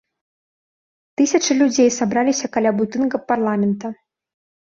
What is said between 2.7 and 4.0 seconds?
будынка парламента.